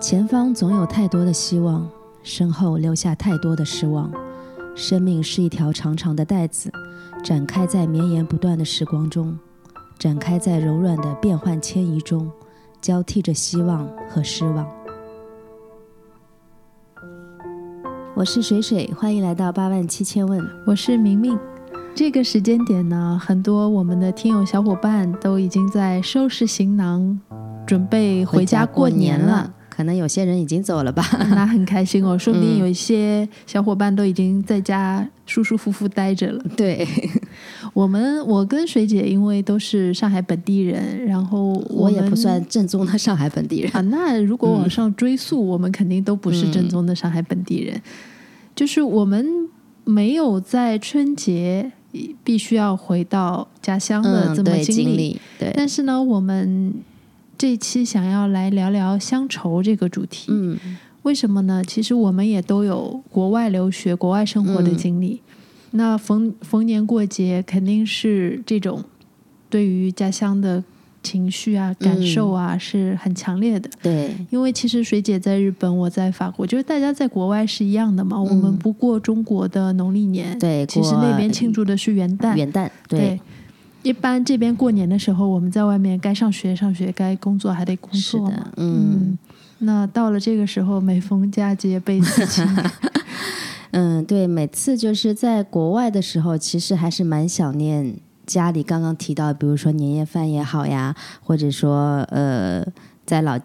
[0.00, 1.88] 前方总有太多的希望，
[2.24, 4.10] 身后留下太多的失望。
[4.74, 6.72] 生命是一条长长的带子，
[7.22, 9.38] 展开在绵延不断的时光中，
[9.96, 12.28] 展开在柔软的变幻迁移中，
[12.80, 14.66] 交替着希望和失望。
[18.16, 20.44] 我是水水，欢迎来到八万七千问。
[20.66, 21.38] 我是明明。
[21.94, 27.20] 这个时间点呢，很多我们的听友小伙伴都已经在收拾行囊，
[27.64, 29.52] 准备回家过年了。
[29.76, 31.04] 可能有些人已经走了吧？
[31.36, 36.42] 那很开心哦， 说不定有一些小伙伴都已经在家舒舒服服待着了。
[36.56, 36.88] 对，
[37.74, 43.82] 我们我跟水姐因为都是上海本地人，然后我也不算正宗的上海本地人啊。
[43.82, 47.78] 那如果往上追溯，我们肯定都不是正宗的上海本地人。
[48.54, 49.26] 就是我们
[49.84, 51.70] 没有在春节
[52.24, 55.52] 必须要回到家乡的这么经历，对。
[55.54, 56.72] 但是呢，我们。
[57.38, 60.58] 这期想要来聊聊乡愁这个主题，嗯，
[61.02, 61.62] 为什么呢？
[61.64, 65.20] 其实我们也都有国外留学、国外生活的经历。
[65.72, 68.82] 那逢逢年过节，肯定是这种
[69.50, 70.64] 对于家乡的
[71.02, 73.68] 情绪啊、感受啊是很强烈的。
[73.82, 78.18] 对，因为其实水姐在日本，我在法国，就是大家在国外是一样的嘛。
[78.18, 82.34] 我们不过中国的农历年，对，其实那边庆祝的是元旦。
[82.34, 83.20] 元旦，对。
[83.86, 88.50] 一般这边过年的时候，我们在外面该上学上学，该工作还得工作嘛。
[88.56, 89.16] 嗯，
[89.58, 92.44] 那到了这个时候，每逢佳节倍思亲。
[93.70, 97.94] 嗯，对，每次就是在国外的时候，其实还是蛮想念
[98.26, 100.92] 家里刚刚提到，比如说年夜饭也好呀，
[101.22, 102.66] 或者说呃，
[103.04, 103.38] 在老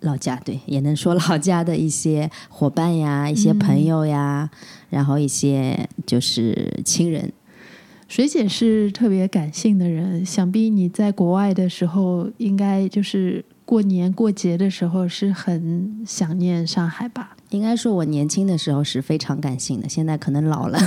[0.00, 4.50] 老家，对，也能说老家的一些伙伴呀，一些朋友呀，
[4.90, 7.32] 然后一些就是亲人。
[8.14, 17.36] 水姐是特别感性的人，想必你在国外的时候，应该就是过年过节的时候是很想念上海吧？
[17.50, 20.78] 应该说，我年轻的时候是非常感性的，现在可能老了。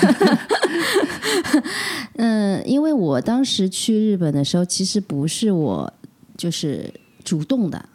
[2.15, 5.93] 嗯，因为我当时去日本的时候，其实不是我
[6.37, 6.89] 就是
[7.25, 7.89] 主动的。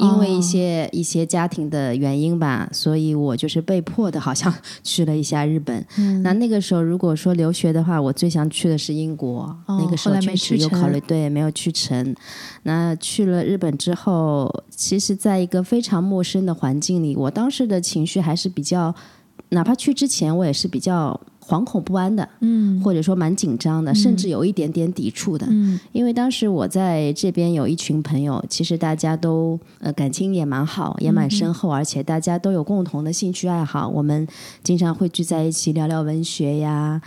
[0.00, 4.52] 因为一些一些家庭的原因吧，所以我就是被迫的，好像
[4.84, 5.84] 去了一下日本。
[6.22, 9.56] 那那个时候，如果说留学的话，我最想去的是英国。
[9.66, 12.14] 那个时候确实有考虑，对，没有去成。
[12.64, 18.94] 那去了日本之后，其实在一个非常陌生的环境里，我当时的情绪还是比较，
[19.50, 21.18] 哪怕去之前，我也是比较。
[21.46, 34.26] 惶恐不安的，嗯，或者说蛮紧张的，甚至有一点点抵触的，嗯，因为当时我在这边有一群朋友，其实大家都呃感情也蛮好，也蛮深厚，而且大家都有共同的兴趣爱好，我们
[34.64, 37.00] 经常会聚在一起聊聊文学呀，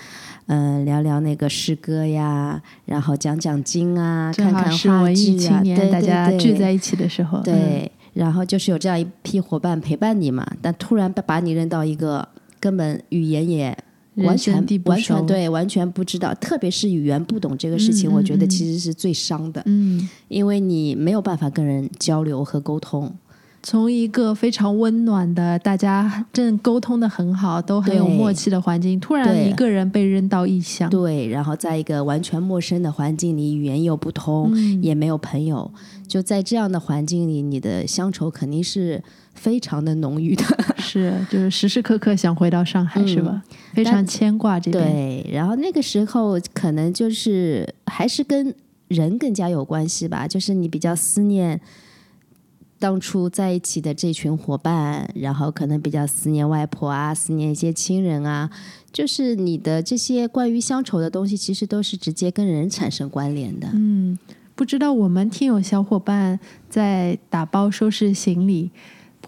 [0.47, 12.25] 嗯，聊聊那个诗歌呀，然后讲讲经啊，看看话剧啊，对大家聚在一起的时候，对，然后就是有这样一批伙伴陪伴你嘛，但突然把你扔到一个
[12.61, 13.77] 根本语言也。
[14.25, 19.61] 完全完全对，完全不知道，特别是语言不懂这个事情，我觉得其实是最伤的。
[19.65, 23.13] 嗯，因为你没有办法跟人交流和沟通。
[23.61, 35.69] 从一个非常温暖的，大家正沟通的很好，都很有默契的环境，突然一个人被扔到异乡，对，然后在一个完全陌生的环境里，语言又不通，也没有朋友，
[36.07, 39.03] 就在这样的环境里，你的乡愁肯定是
[39.33, 40.43] 非常的浓郁的。
[40.77, 43.43] 是，就是时时刻刻想回到上海，是吧？
[43.73, 44.83] 非常牵挂这边。
[44.83, 48.53] 对，然后那个时候可能就是还是跟
[48.87, 51.59] 人更加有关系吧，就是你比较思念。
[52.81, 58.49] 当初在一起的这群伙伴，然后可能比较思念外婆啊，思念一些亲人啊，
[58.93, 63.67] 就是你的这些关于乡愁的东西，其实都是直接跟人产生关联的。
[63.73, 64.17] 嗯，
[64.55, 68.71] 不知道我们听友小伙伴在打包收拾行李，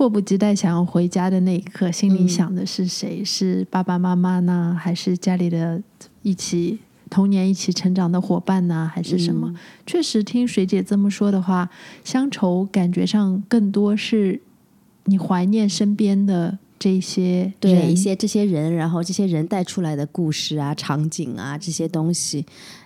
[0.01, 3.23] 迫不及待想要回家的那一刻，心里想的是谁？
[3.23, 5.79] 是爸爸妈妈呢，还是家里的
[6.23, 6.79] 一起？
[7.07, 9.53] 童年一起成长的伙伴呢，还是什么？
[9.85, 11.69] 确实，听水姐这么说的话，
[12.03, 14.41] 乡愁感觉上更多是
[15.03, 22.43] 你怀念身边的这些对一些这些人，然后这些人带出来的故事啊、场景啊这些东西。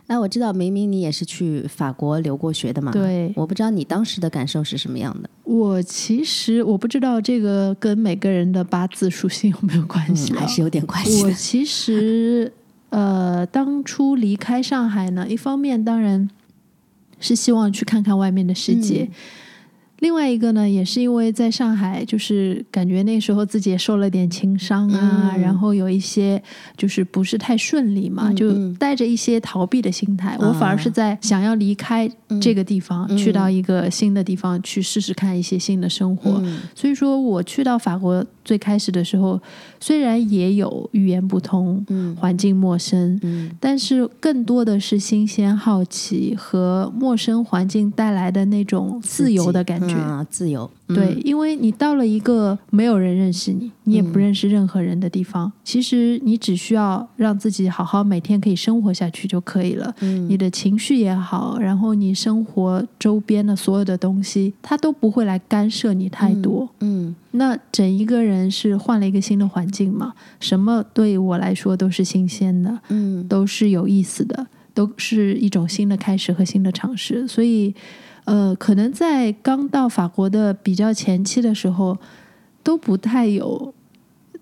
[0.07, 2.91] 那我知道明明你也是去法国留过学的嘛？
[2.91, 5.29] 对，我不知道你当时的感受是什么样的。
[5.45, 11.23] 我其实我不知道这个跟每个人的八字属性有没有关系，还是有点关系。
[11.23, 12.51] 我其实。
[12.89, 16.29] 呃，当初离开上海呢，一方面当然
[17.19, 19.09] 是希望去看看外面的世界，
[19.99, 26.41] 另外一个呢，也是因为在上海，就是感觉那时候自己也受了点情伤啊，嗯然后有一些
[26.75, 30.35] 就是不是太顺利嘛，就带着一些逃避的心态。
[30.39, 32.09] 我反而是在想要离开
[32.41, 36.41] 这个地方，嗯去到一个新的地方去试试看一些新的生活。
[36.43, 39.41] 嗯所以说我去到法国最开始的时候，
[39.79, 49.94] 虽然也有语言不通、嗯环境陌生，嗯但是更多的是新鲜、好奇和陌生环境带来的那种自由的感觉。
[49.97, 59.93] 嗯自由，嗯对，因为你到了一个没有人认识你，你也嗯不认识任何人的地方，其实你只需要让自己好好每天可以生活下去就可以了。
[60.01, 66.67] 嗯你的情绪也好，然后你生活周边的所有的东西，它都不会来干涉你太多。
[66.79, 77.27] 嗯那整一个人是换了一个新的环境嘛，什么对我来说都是新鲜的，嗯都是有意思的，都是一种新的开始和新的尝试。
[77.27, 77.75] 所以，
[78.25, 81.97] 呃，可能在刚到法国的比较前期的时候，
[82.63, 83.73] 都不太有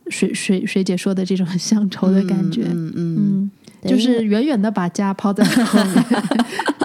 [0.07, 2.63] 水水水姐说的这种乡愁的感觉。
[2.63, 3.51] 嗯嗯嗯，
[3.81, 6.03] 嗯，就是远远的把家抛在了后面。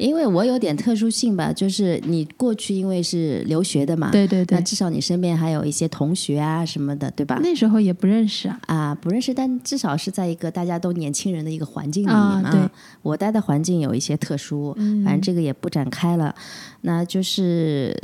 [0.00, 7.38] 因为我有点特殊性吧，就是你过去因为是留学的嘛，对对对，那至少你身边还有一些同学啊什么的，对吧？
[7.42, 8.58] 那时候也不认识啊。
[8.66, 12.60] 啊，不认识，但至少是在一个大家都年轻人的一个环境里面啊对
[13.02, 16.34] 我待的环境有一些特殊，嗯反正这个也不展开了。
[16.80, 17.94] 那就是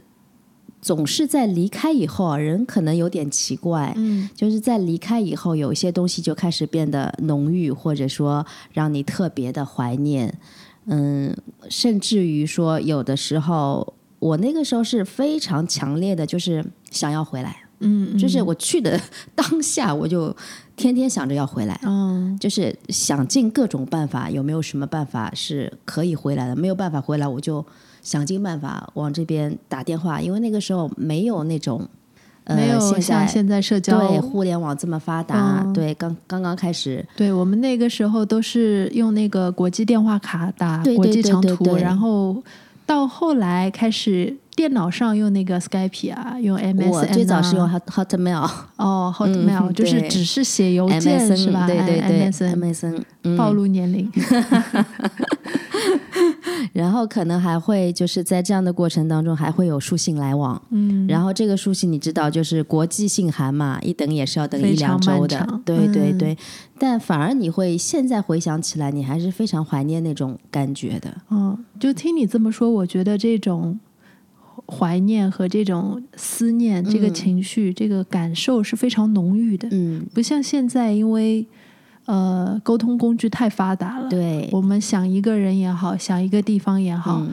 [0.82, 8.44] 总是在离开以后啊，人可能有点奇怪，嗯就是在离开以后，有一些东西就开始变得浓郁，或者说
[8.74, 10.34] 让你特别的怀念。
[10.86, 11.36] 嗯，
[11.68, 17.56] 甚至于说，有的时候我那个时候是非常强烈的，就是想要回来。
[17.80, 18.98] 嗯，就是我去的
[19.34, 20.34] 当下，我就
[20.76, 26.56] 天天想着要回来，嗯就是想尽各种办法，有没有什么办法是可以回来的？
[26.56, 27.64] 没有办法回来，我就
[28.00, 31.88] 想尽办法往这边打电话，因为那个时候没有那种。
[32.46, 42.42] 呃，没有现像现在社交对互联网这么发达，嗯对刚刚刚开始，对我们那个时候都是用那个国际电话卡打国际长途，对对对然后
[42.86, 46.90] 到后来开始电脑上用那个 Skype 啊，用 MSN 啊。
[46.90, 51.66] 我最早是用 Hot Hotmail、哦 Hotmail，、嗯就是只是写邮件是吧？
[51.66, 54.08] 对对对 MSN，MSN，嗯暴露年龄。
[56.72, 66.38] 然后可能还会就是在这样的过程当中还会有书信来往，嗯，然后这个书信你知道就是国际信函嘛，一等也是要等一两周的对对嗯对。
[66.78, 71.16] 但反而你会现在回想起来，你还是非常怀念那种感觉的。
[71.30, 73.80] 嗯，就听你这么说，我觉得这种
[74.66, 81.46] 怀念和这种思念、这个嗯情绪、这个感受是非常浓郁的，嗯，不像现在，因为
[82.06, 84.08] 呃沟通工具太发达了。
[84.08, 87.30] 对，我们想一个人也好，想一个地方也好，嗯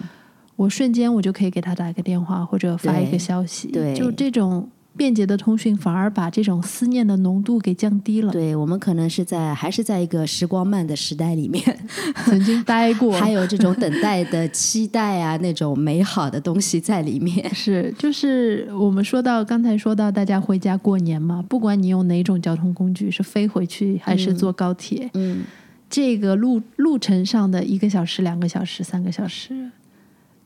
[0.55, 3.69] 我瞬间我就可以给他打一个电话或者发一个消息。
[3.69, 8.31] 对就这种便捷的通讯，反而把这种思念的浓度给降低了。
[8.31, 11.63] 对我们可能是在还是在一个时光慢的时代里面，
[12.25, 17.43] 曾经待过，还有这种等待的期待啊，那种美好的东西在里面。
[17.55, 25.41] 是，就是我们说到刚才说到大家回家过年嘛，不管你用哪种交通工具，是飞回去还是坐高铁，嗯，
[25.89, 29.71] 这个路路程上的一个小时、两个小时、三个小时，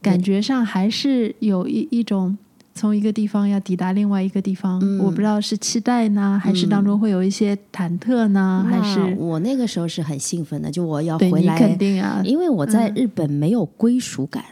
[0.01, 2.37] 感觉上还是有一一种
[2.77, 14.45] 从一个地方要抵达另外一个地方，嗯我不知道是期待呢，还是当中会有一些忐忑呢，还那是我那个时候是很兴奋的，就我要回来，肯定啊，因为我在嗯日本没有归属感。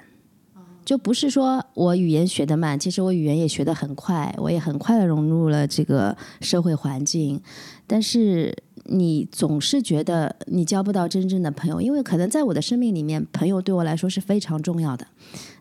[0.83, 7.41] 就不是说我语言学得慢，其实我语言也学得很快，我也很快的融入了这个社会环境。
[7.88, 8.55] 但是
[8.86, 15.08] 你总是觉得你交不到真正的朋友，因为可能在我的生命里面，朋友对我来说是非常重要的。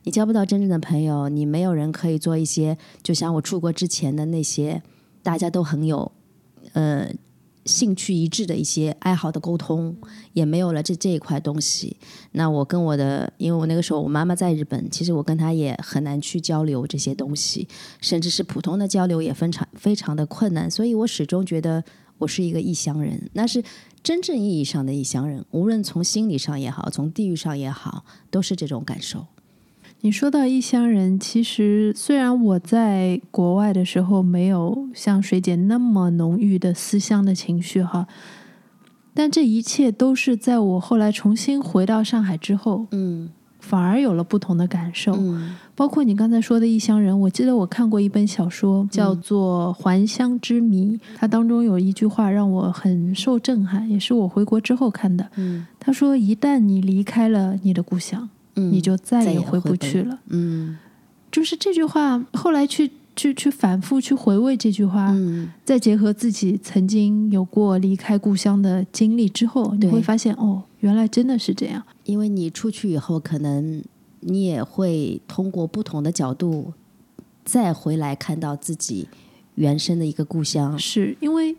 [0.02, 4.82] 你交不到真正的朋友，你没有人可以做一些，就像我出国之前的那些，
[5.22, 6.12] 大家都很有
[6.74, 7.10] 呃
[7.64, 9.96] 兴趣一致的一些爱好的沟通，
[10.34, 11.96] 也没有了这这一块东西。
[12.32, 17.66] 那我跟我的，因为我那个时候我妈妈在日本，其实我跟她也很难去交流这些东西，
[18.02, 21.82] 甚至是普通的交流也非常非常的困难，所以我始终觉得
[22.18, 23.62] 我是一个异乡人，那是
[24.02, 29.26] 真正意义上的异乡人，无论从心理上也好，从地域上也好，都是这种感受。
[30.00, 38.06] 你说到异乡人，其实虽然我在国外的时候没有像水姐那么浓郁的思乡的情绪哈，
[39.14, 43.30] 但这一切都是在我后来重新回到上海之后，嗯
[43.64, 45.14] 反而有了不同的感受。
[45.16, 55.28] 嗯包括你刚才说的异乡人，我记得我看过一本小说，叫做《还乡之谜》，它当中有一句话让我很受震撼，也是我回国之后看的。
[55.34, 60.78] 嗯他说：“一旦你离开了你的故乡，嗯，你就再再也回不不去了。”嗯
[61.32, 71.82] 就是这句话，后来去去去反复去回味这句话，嗯，再结合自己曾经有过离开故乡的经历之后，你会发现哦，原来真的是这样。
[72.04, 73.82] 因为你出去以后，可能
[74.20, 76.72] 你也会通过不同的角度
[77.44, 79.08] 再回来看到自己
[79.54, 80.78] 原生的一个故乡。
[80.78, 81.56] 是因为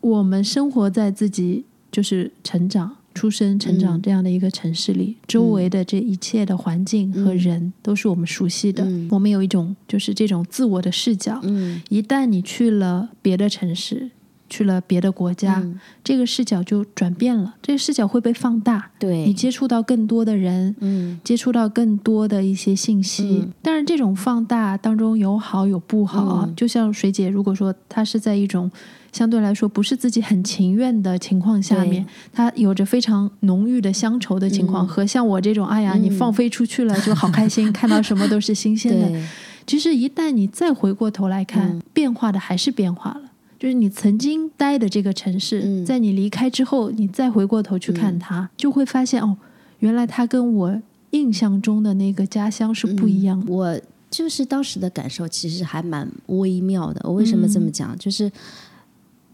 [0.00, 4.02] 我们生活在自己就是成长、出生、成长嗯。
[4.02, 7.38] 这样的一个城市里，周围的这一切的环境和嗯。
[7.38, 8.84] 人都是我们熟悉的。
[8.84, 9.08] 嗯。
[9.10, 11.40] 我们有一种就是这种自我的视角。
[11.42, 11.80] 嗯。
[11.88, 14.10] 一旦你去了别的城市，
[14.52, 15.80] 去了别的国家，嗯。
[16.04, 19.24] 这个视角就转变了，这个视角会被放大，对。
[19.24, 21.18] 你，接触到更多的人，嗯。
[21.24, 23.40] 接触到更多的一些信息。
[23.42, 23.52] 嗯。
[23.62, 26.44] 当然，这种放大当中有好有不好啊。
[26.46, 26.54] 嗯。
[26.54, 28.70] 就像水姐，如果说她是在一种
[29.12, 34.88] 相对来说不是自己很情愿的情况下面，她有着非常浓郁的乡愁的情况，嗯。
[34.88, 39.20] 和像我这种，哎呀，你嗯放飞出去了就好开心，看到什么都是新鲜的。
[39.64, 41.82] 其实一旦你再回过头来看，嗯。
[41.94, 43.22] 变化的还是变化了。
[43.62, 49.36] 就是你曾经待的这个城市，嗯在你离开之后，你再回过头去看它，就会发现哦，
[49.78, 53.52] 原来它跟我印象中的那个家乡是不一样的。
[53.52, 57.00] 我就是当时的感受，其实还蛮微妙的。
[57.04, 57.96] 我为什么这么讲？
[57.96, 58.28] 就是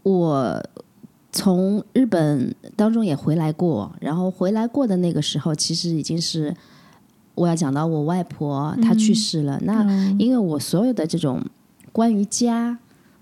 [0.03, 0.63] 我
[1.31, 6.55] 从日本当中也回来过，然后回来过的那个时候，其实已经是
[7.33, 9.59] 我要讲到我外婆她去世了。
[9.63, 11.43] 那嗯因为我所有的这种
[11.91, 12.77] 关于家，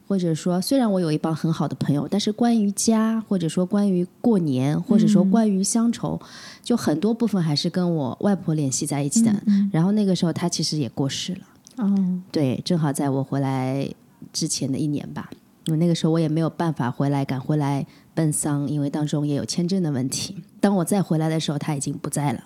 [0.07, 6.19] 或者说虽然我有一帮很好的朋友，但是关于家，或者说关于过年，或者说嗯关于乡愁，
[6.63, 9.31] 就很多部分还是跟我外婆联系在一起的。
[9.45, 11.41] 嗯然后那个时候她其实也过世了，
[11.77, 13.87] 嗯对，正好在我回来
[14.31, 15.29] 之前的一年吧。
[15.67, 20.37] 我那个时候我也没有办法回来，赶回来奔丧，因为当中也有签证的问题。
[20.61, 22.41] 当我再回来的时候，他已经不在了。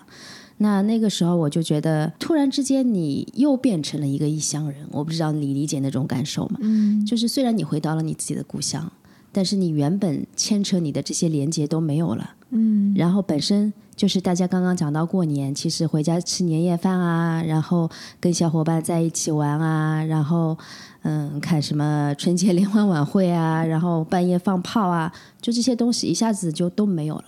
[0.62, 4.86] 那那个时候我就觉得，突然之间你又变成了一个异乡人。
[4.90, 6.58] 我不知道你理解那种感受吗？
[6.62, 8.90] 嗯就是虽然你回到了你自己的故乡，
[9.30, 12.30] 但是你原本牵扯你的这些连接都没有了。
[12.50, 17.90] 嗯然后本身就是大家刚刚讲到过年，其实回家吃年夜饭啊，然后
[18.20, 20.56] 跟小伙伴在一起玩啊，然后
[21.02, 27.24] 嗯看什么春节联欢晚会啊，然后半夜放炮啊，就这些东西一下子就都没有了。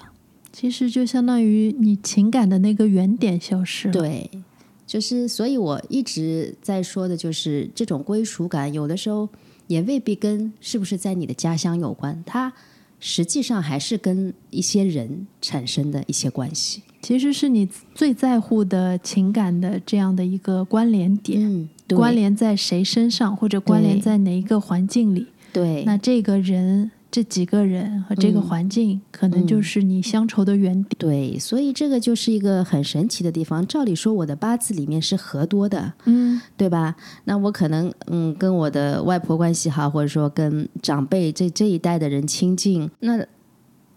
[0.56, 4.30] 其实就相当于你情感的那个原点消失了。，对，
[4.86, 9.28] 就是所以我一直在说的就是这种归属感，有的时候
[9.66, 12.52] 也未必跟是不是在你的家乡有关，它
[13.00, 16.82] 实际上还是跟一些人产生的一些关系。
[17.02, 21.42] 其实是你最在乎的情感的这样的一个关联点。
[21.42, 25.26] 嗯，关联在谁身上，或者关联在哪一个环境里？
[25.52, 30.96] 对，那这个人、这几个人和这个嗯环境，可能就是你乡愁的原点。
[30.98, 33.64] 对，所以这个就是一个很神奇的地方。
[33.68, 36.96] 照理说，我的八字里面是合多的，嗯对吧？
[37.22, 43.24] 那我可能嗯跟我的外婆关系好，或者说跟长辈这这一代的人亲近，那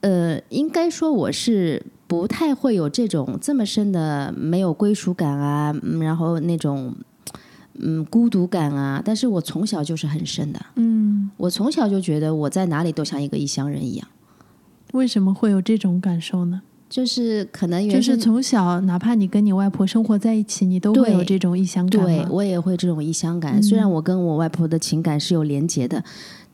[0.01, 6.93] 呃，应该说我是不太会有这种这么深的没有归属感啊，嗯然后那种
[7.79, 9.01] 嗯孤独感啊。
[9.03, 14.07] 但是我从小就是很深的，嗯，我从小就觉得我在哪里都像一个异乡人一样，
[14.93, 16.61] 为什么会有这种感受呢？
[16.89, 22.01] 就是可能原就是从小，哪怕你跟你外婆生活在一起，你都会有这种异乡感？
[22.01, 23.61] 对我也会这种异乡感。
[23.61, 26.01] 虽然我跟我外婆的情感是有连结的，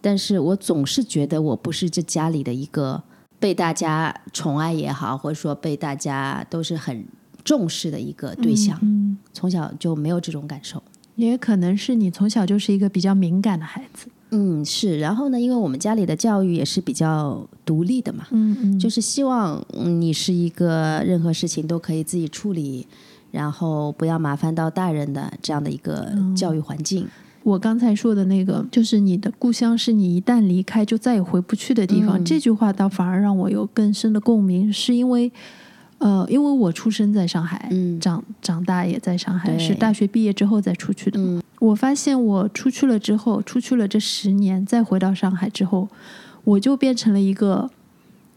[0.02, 3.04] 但是我总是觉得我不是这家里的一个
[3.40, 7.06] 被大家宠爱也好，或者说被大家都是很
[7.44, 8.80] 重视的一个对象。
[8.82, 10.82] 嗯，从小就没有这种感受。
[11.16, 14.08] 也可能是你从小就是一个比较敏感的孩子。
[14.32, 15.00] 嗯，是。
[15.00, 22.88] 然后呢，因为我们家里的教育也是比较独立的嘛，嗯嗯，就是希望嗯你是一个任何事情都可以自己处理，
[23.30, 27.08] 然后不要麻烦到大人的这样的一个教育环境。
[27.44, 32.18] 我刚才说的那个，就是你的故乡是你一旦离开就再也回不去的地方。
[32.18, 35.32] 嗯这句话倒反而让我有更深的共鸣，是因为，
[36.04, 41.20] 呃，因为我出生在上海，嗯长长大也在上海，是大学毕业之后再出去的。
[41.20, 45.88] 嗯我发现我出去了之后，出去了这十年，再回到上海之后，
[46.44, 47.70] 我就变成了一个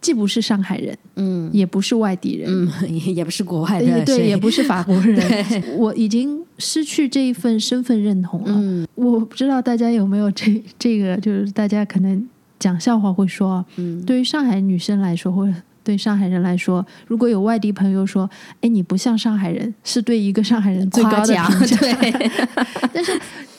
[0.00, 5.20] 既不是上海人，嗯也不是外地人，嗯，也也不是国外的，也对，也不是法国人，
[5.76, 8.46] 我已经失去这一份身份认同了。
[8.54, 12.28] 嗯我不知道大家有没有这这个，就是大家可能
[12.60, 15.52] 讲笑话会说，嗯对于上海女生来说，或者
[15.86, 18.28] 对上海人来说，如果有外地朋友说，
[18.60, 21.76] 哎，你不像上海人，是对一个上海人最高的评价。
[21.78, 22.30] 对，
[22.92, 23.12] 但是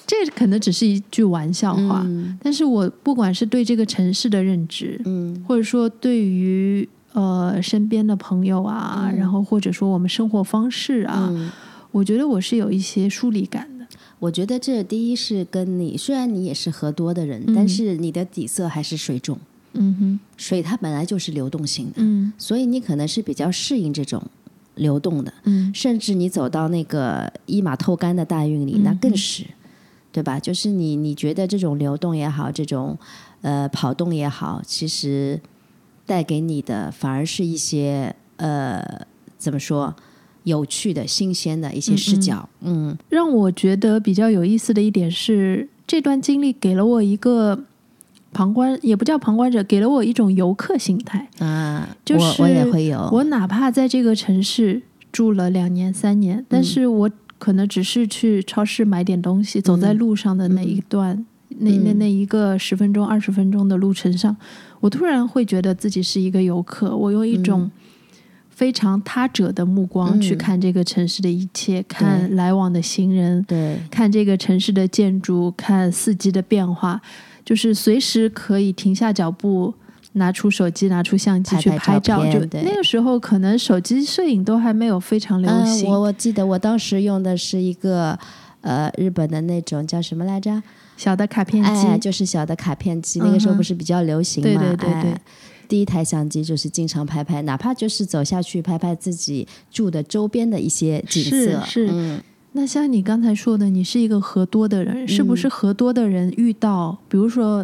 [0.05, 11.50] 这可能只是一句玩笑话，嗯但是我不管是对这个城市的认知，嗯或者说对于呃身边的朋友啊，嗯然后或者说我们生活方式啊，嗯，
[11.91, 13.86] 我觉得我是有一些疏离感的。
[14.19, 19.38] 我觉得这第一是跟你，虽然你也是喝多的人，嗯但是你的底色还是水重，
[19.77, 22.34] 嗯哼，水它本来就是流动性的，嗯。
[22.38, 24.22] 所以你可能是比较适应这种
[24.75, 25.72] 流动的，嗯。
[25.74, 29.43] 甚至你走到那个一马透干的大运里，嗯那更是，
[30.12, 30.39] 对吧？
[30.39, 32.98] 就是你你觉得这种流动也好，这种
[33.41, 35.39] 呃跑动也好，其实
[36.05, 38.84] 带给你的反而是一些呃
[39.38, 39.96] 怎么说
[40.43, 42.98] 有趣的、新鲜的一些视角，嗯。
[43.10, 47.63] 让我觉得比较有意思的一点是，这段经历给了我一个
[48.34, 51.27] 旁观，也不叫旁观者，给了我一种游客心态。
[51.39, 54.81] 啊，就我我也是会有，我哪怕在这个城市
[55.12, 61.25] 住了两年、三年，但是我可能只是去超市买点东西，走在路上的那一段。
[61.60, 64.36] 那那那一个十分钟、二十分钟的路程上，
[64.81, 66.96] 我突然会觉得自己是一个游客。
[66.96, 67.72] 我用一种
[68.50, 77.01] 非常他者的目光嗯去看这个城市的一切，看来往的行人，对看这个城市的建筑，看四季的变化，
[77.48, 79.74] 就是随时可以停下脚步，
[80.12, 82.25] 拿出手机，拿出相机去拍拍拍照。
[82.30, 85.89] 就那个时候，可能手机摄影都还没有非常流嗯，行。
[85.89, 88.20] 我我记得我当时用的是一个
[88.60, 90.62] 呃日本的那种叫什么来着？
[90.98, 94.50] 小的卡片机，哎，就是小的卡片机，那个时候不是比较流行嘛？
[94.50, 95.22] 对对对对哎
[95.70, 101.62] 第一台相机就是经常拍拍，哪怕就是走下去拍拍自己住的周边的一些景色。
[101.66, 102.22] 是是嗯，
[102.58, 107.64] 那像你刚才说的，你是一个河多的人，是不是河多的人遇到，比如说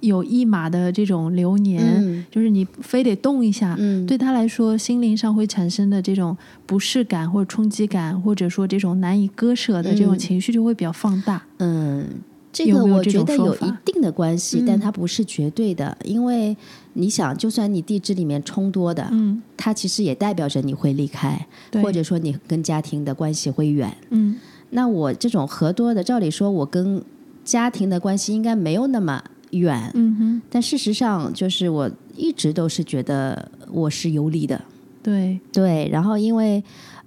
[0.00, 6.36] 有一马的这种流年，嗯就是你非得动一下，嗯，对他来说，心灵上会产生的这种
[6.66, 11.42] 不适感或者冲击感，或者说这种难以割舍的这种嗯情绪就会比较放大。
[11.58, 12.06] 嗯，
[12.52, 14.64] 这个我觉得有一定的关系，嗯。
[14.66, 16.56] 但它不是绝对的，因为
[16.94, 21.46] 你想，就算你地支里面冲多的，嗯，它其实也代表着你会离开，
[21.82, 23.96] 或者说你跟家庭的关系会远。
[24.10, 24.36] 嗯。
[24.70, 27.02] 那我这种合多的，照理说，我跟
[27.44, 34.60] 家庭的关系应该没有那么远，嗯哼，但事实上，就是我一直都是觉得我是游离的。
[35.02, 36.62] 对，对，然后因为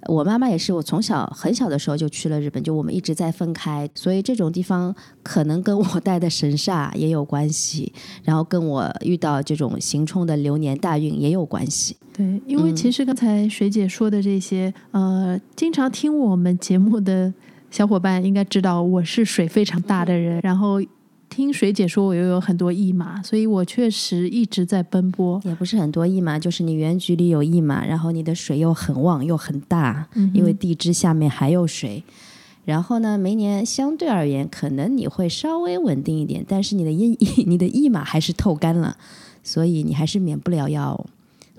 [0.06, 7.92] 我妈妈也是，我从小很小的时候就去了日本，就我们一直在分开，所以这种地方可能跟我带的神煞也有关系，
[8.22, 11.96] 然后跟我遇到这种行冲的流年大运也有关系。
[12.12, 17.32] 对，因为嗯其实刚才水姐说的这些，呃，经常听我们节目的
[17.70, 20.80] 小伙伴应该知道，我是水非常大的人，然后。
[21.34, 25.40] 听水姐说，我又有很多驿马，所以我确实一直在奔波。
[25.44, 32.04] 也不是很多驿马，就是你原局里有驿马，然后你的水又很旺又很大，嗯因为地支下面还有水。
[32.64, 38.96] 然后呢，明年相对而言，可能你会稍微稳定一点，但是你的驿 你的驿马还是透干了，
[39.42, 41.04] 所以你还是免不了要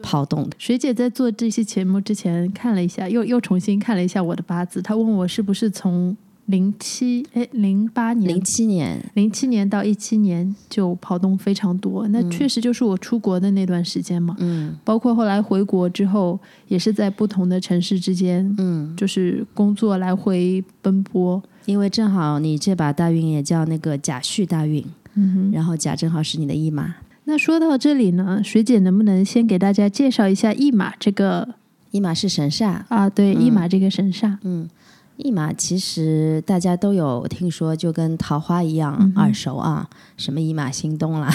[0.02, 0.56] 跑动的。
[0.58, 4.82] 水姐在做这期节目之前看了一下，又又重新看了一下我的八字。
[4.82, 14.36] 她问我是不是从零七哎零八年零七年，零七年到一七年就跑动非常多，那确实就是我出国的那段时间嘛。
[14.40, 21.42] 嗯包括后来回国之后，也是在不同的城市之间，嗯，就是工作来回奔波。
[21.66, 25.52] 因为正好你这把大运也叫那个甲戌大运，嗯哼。
[25.52, 31.56] 然后甲正好是你的驿马，那说到这里呢，水姐能不能先给大家介绍一下驿马这个
[31.90, 33.10] 驿马是神煞，啊？
[33.10, 34.38] 对，嗯驿马这个神煞。
[34.44, 34.70] 嗯，
[35.18, 41.34] 驿马其实大家都有听说，就跟桃花一样、耳熟啊，什么驿马星动啦，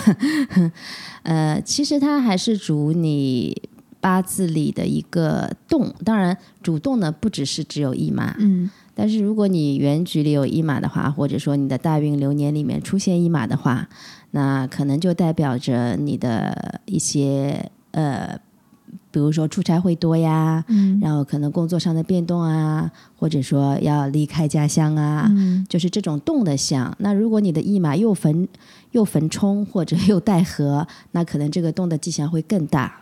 [1.24, 3.62] 呃，其实它还是主你
[4.00, 8.70] 八字里的一个动，当然主动呢不只是只有驿马，嗯。
[8.92, 13.88] 但是如果你原局里有驿马的话，或者说你的大运流年里面出现驿马的话，
[14.32, 18.38] 那可能就代表着你的一些呃，
[19.10, 20.98] 比如说出差会多呀，嗯。
[21.00, 25.66] 然后可能工作上的变动啊，或者说要离开家乡啊，嗯。
[25.68, 26.94] 就是这种动的象。
[26.98, 28.46] 那如果你的驿马又逢
[28.92, 32.92] 又逢冲或者又带合，那可能这个动的迹象会更大，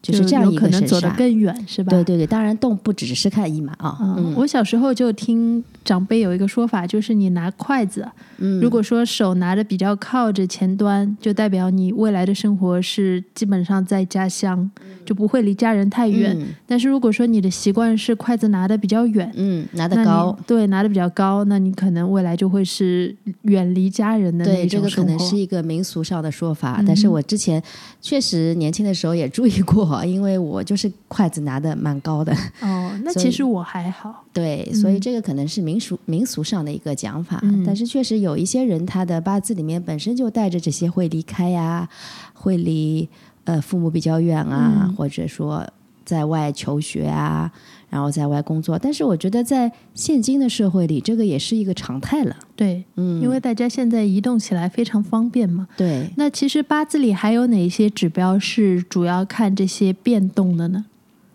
[0.00, 1.08] 就是这样有一个神可能走得。
[1.18, 1.90] 更远，是吧？
[1.90, 8.06] 对对对，当然动不只是看一码啊，嗯，嗯我小时候就听长辈有一个说法，就是你拿筷子，
[8.38, 14.70] 嗯，如果说手拿的比较靠着前端，就代表你未来的生活是基本上在家乡，
[15.04, 16.38] 就不会离家人太远。
[16.38, 25.04] 嗯但是如果说你的习惯是筷子拿的比较远，嗯，拿那你得高，对，拿的比较高，那你可能未来就会是远离家人的对，那这个可。
[25.08, 27.62] 能是一个民俗上的说法，嗯但是我之前
[28.02, 34.24] 确实年轻的时候也注意过，因为我就是筷子拿的蛮高的，哦， 那其实我还好。
[34.32, 35.00] 对，所以嗯。
[35.00, 37.64] 这个可能是民俗民俗上的一个讲法，嗯。
[37.66, 41.88] 但是确实有一些人他的八字里面本身就带着这些会离开呀、
[42.34, 43.08] 会离
[43.44, 44.94] 呃父母比较远啊，嗯。
[44.94, 45.66] 或者说
[46.04, 47.50] 在外求学啊，
[47.88, 48.78] 然后在外工作。
[48.78, 52.36] 但是我觉得在现今的社会里，这个也是一个常态了。
[52.54, 55.66] 对，嗯，因为大家现在移动起来非常方便嘛。
[55.76, 60.84] 对，那其实八字里还有哪些指标是主要看这些变动的呢？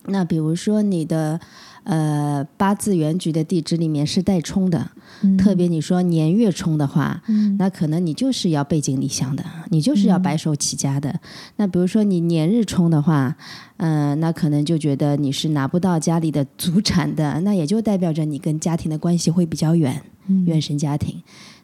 [0.06, 1.40] 那比如说你的
[1.86, 11.20] 呃八字原局的地支里面是带冲的，嗯特别你说年月冲的话，嗯那可能你就是要背井离乡的，你就是要白手起家的。
[11.58, 13.36] 那比如说你年日冲的话，
[13.78, 21.22] 嗯、那可能就觉得你是拿不到家里的祖产的，那也就代表着你跟家庭的关系会比较远，嗯原生家庭。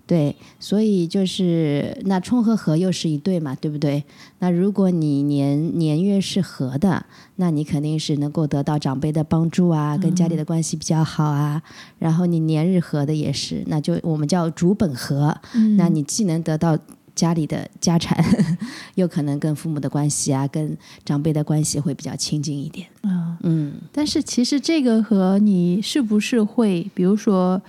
[0.09, 4.03] 对，所以就是那冲和合又是一对嘛，对不对？
[4.39, 11.61] 那如果你年年月是合的，那你肯定是能够得到长辈的帮助啊，跟家里的关系比较好啊。
[11.99, 16.75] 然后你年日合的也是，那就我们叫主本合，嗯那你既能得到
[17.13, 18.17] 家里的家产，
[18.95, 22.87] 又可能跟父母的关系啊，跟长辈的关系会比较亲近一点。
[23.01, 27.61] 啊，嗯但是其实这个和你是不是会，比如说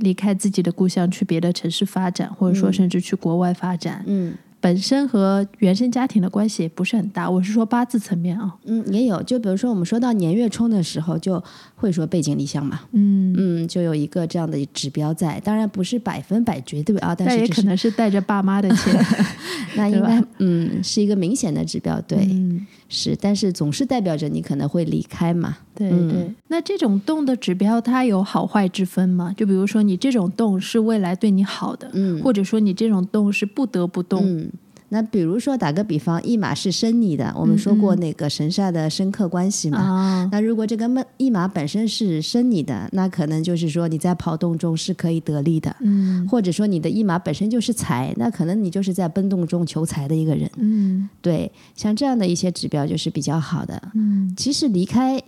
[0.00, 2.72] 离开自己的故乡去别的城市发展，或者说嗯。
[2.72, 4.34] 甚至去国外发展，嗯。
[4.60, 7.30] 本身和原生家庭的关系也不是很大。
[7.30, 11.40] 我是说八字层面啊，嗯，也有，就比如说我们说到年月冲的时候，就
[11.76, 12.80] 会说背井离乡嘛。
[12.90, 19.00] 嗯，嗯，就有一个这样的指标在，当然不是百分百绝对啊，但但也可能是带着爸妈的钱，
[19.76, 29.34] 那应该嗯是一个明显的指标，对，嗯是，但是总是代表着你可能会离开嘛，对嗯对，那这种动的指标它有好坏之分吗？
[29.36, 34.22] 就比如说你这种动是未来对你好的，嗯或者说你这种动是不得不动。
[34.24, 34.50] 嗯。
[34.90, 39.78] 那比如说打个比方，一马是生你的，我们说过那个神煞的生克关系嘛。
[39.78, 50.50] 啊，那如果这个梦一马本身是生你的，那可能就是说你在跑动中是可以得力的，嗯或者说你的一马本身就是财，那可能你就是在奔动中求财的一个人。
[50.56, 53.80] 嗯对，像这样的一些指标就是比较好的。
[53.94, 55.20] 嗯其实离开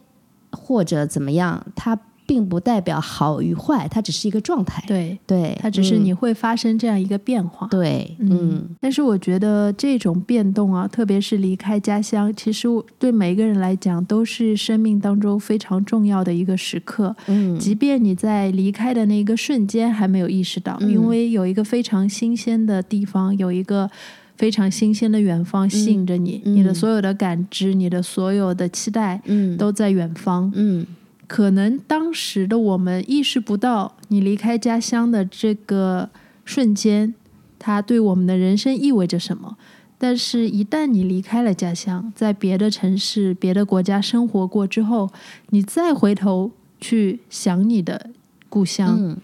[0.52, 1.98] 或者怎么样，它
[2.30, 4.80] 并不代表好与坏，它只是一个状态。
[4.86, 7.66] 对，对，它只是嗯你会发生这样一个变化。
[7.66, 12.68] 对，嗯嗯，但是我觉得这种变动啊，特别是离开家乡，其实
[13.00, 17.16] 对每一个人来讲都是生命当中非常重要的一个时刻。
[17.26, 23.90] 嗯即便你在离开的那一个瞬间还没有意识到，嗯因为有一个非常新鲜的地方，有一个
[24.36, 30.52] 非常新鲜的远方吸引着你，嗯你的所有的感知，你的所有的期待嗯都在远方。
[30.54, 30.86] 嗯
[31.30, 36.10] 可能当时的我们意识不到，你离开家乡的这个
[36.44, 37.14] 瞬间，
[37.56, 39.56] 它对我们的人生意味着什么。
[39.96, 45.08] 但是，一旦你离开了家乡，在别的城市、别的国家生活过之后，
[45.50, 48.10] 你再回头去想你的
[48.48, 49.16] 故乡，嗯，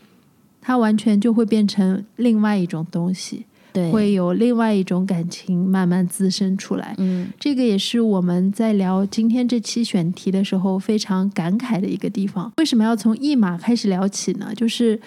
[0.60, 6.94] 它完全就会变成另外一种东西，对，会有另外一种感情慢慢滋生出来。
[6.98, 12.50] 嗯这个也是我们在聊今天这期选题的时候非常感慨的一个地方。
[12.56, 14.52] 为什么要从一马开始聊起呢？
[14.56, 14.98] 就是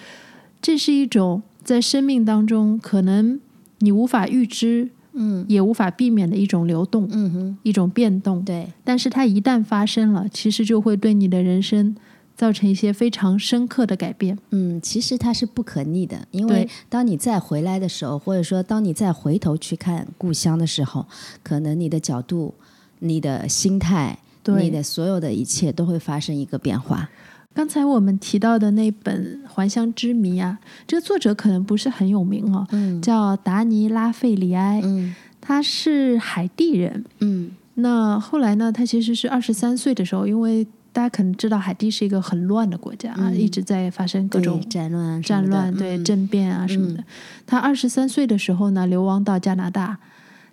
[0.62, 3.40] 这是一种在生命当中可能
[3.80, 8.44] 你无法预知，嗯也无法避免的一种流动，嗯哼，一种变动。
[8.44, 11.96] 对，但是它一旦发生了，其实就会对你的人生
[12.40, 14.38] 造成一些非常深刻的改变。
[14.48, 21.04] 嗯，其实它是不可逆的，因为当你再回来的时候，或者说当你再回头去看故乡的时候，
[21.42, 22.54] 可能你的角度、
[23.00, 24.18] 你的心态、
[24.58, 27.10] 你的所有的一切都会发生一个变化。
[27.52, 37.04] 刚才我们提到的那本《还乡之谜》啊，这个作者可能不是很有名哦，嗯叫达尼拉费里埃，嗯他是海地人。
[37.18, 47.04] 嗯那后来呢，他其实是二十三岁的时候，因为大家可能知道海地是一个很乱的国家啊，嗯一直在发生各种战乱战乱、对嗯政变啊什么的。
[47.46, 49.98] 他二十三岁的时候呢，流亡到加拿大。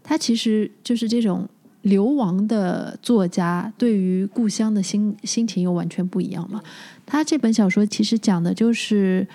[0.04, 1.50] 他其实就是这种
[1.88, 6.62] 流亡的作家，对于故乡的心心情又完全不一样嘛。
[7.06, 9.26] 他这本小说其实讲的就是，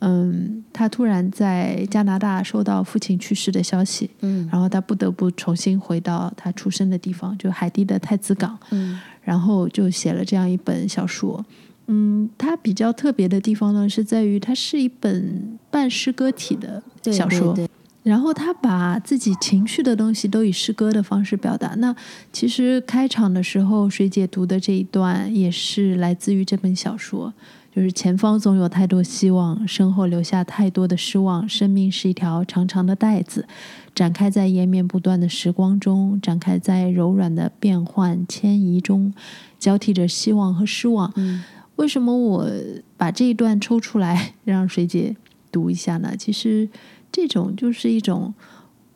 [0.00, 8.58] 嗯，他突然在加拿大收到父亲去世的消息，嗯然后他不得不重新回到他出生的地方，就海地的太子港。
[8.70, 11.44] 嗯然后就写了这样一本小说。
[11.86, 17.52] 嗯，它比较特别的地方呢，是在于它是一本半诗歌体的小说。
[17.52, 17.70] 对对
[18.10, 21.68] 然后他把自己情绪的东西都以诗歌的方式表达。
[21.76, 21.94] 那
[22.32, 27.32] 其实开场的时候，水姐读的这一段也是来自于这本小说，
[27.72, 31.48] 就是前方总有太多希望，身后留下太多的失望。
[31.48, 33.46] 生命是一条长长的带子，
[33.94, 39.14] 展开在延绵不断的时光中，展开在柔软的变换迁移中，
[39.60, 41.12] 交替着希望和失望。
[41.14, 41.44] 嗯
[41.76, 42.50] 为什么我
[42.98, 45.16] 把这一段抽出来 让水姐
[45.50, 46.14] 读一下呢？
[46.14, 46.68] 其实
[47.12, 48.32] 这种就是一种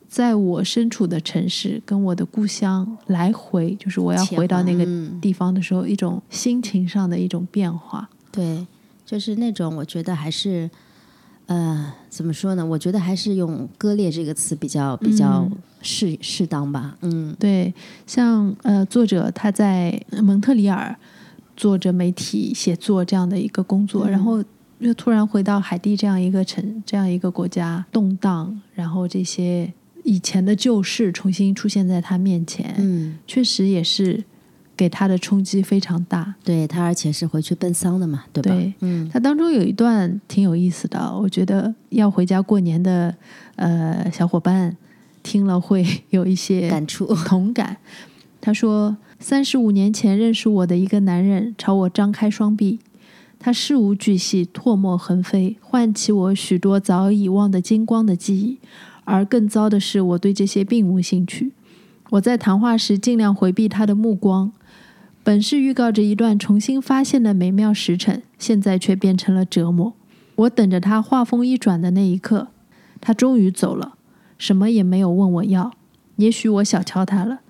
[0.07, 8.09] 在我身处的城市跟我的故乡来回，就是我要回到那个嗯地方的时候，一种心情上的一种变化。
[8.31, 8.65] 对，
[9.05, 10.69] 就是那种我觉得还是，
[11.47, 12.65] 呃，怎么说呢？
[12.65, 15.45] 我觉得还是用“割裂”这个词比较比较
[15.81, 16.97] 适、适当吧。
[17.01, 17.73] 嗯对，
[18.07, 20.95] 像呃，作者他在蒙特利尔
[21.57, 24.43] 做着媒体写作这样的一个工作，嗯然后
[24.79, 29.71] 又突然回到海地这样一个城、这样一个国家动荡，然后这些
[30.03, 34.23] 以前的旧事重新出现在他面前，嗯，确实也是
[34.75, 36.35] 给他的冲击非常大。
[36.43, 38.51] 对他，而且是回去奔丧的嘛，对吧？
[38.51, 43.15] 对嗯他当中有一段挺有意思的，我觉得要回家过年的
[43.55, 44.75] 呃小伙伴
[45.23, 47.05] 听了会 有一些感触。
[47.25, 47.77] 同感。
[48.41, 52.77] 他说：“三十五年前认识我的一个男人朝我张开双臂，
[53.39, 58.57] 他事无巨细，唾沫横飞，唤起我许多早已忘得精光的记忆。
[59.03, 61.51] 而更糟的是，我对这些并无兴趣。
[62.11, 64.51] 我在谈话时尽量回避他的目光，
[65.23, 69.93] 本是预告着一段重新发现的美妙时辰，现在却变成了折磨。
[70.35, 72.47] 我等着他话锋一转的那一刻，
[72.99, 73.93] 他终于走了，
[74.37, 75.71] 什么也没有问我要。
[76.15, 77.41] 也许我小瞧他了。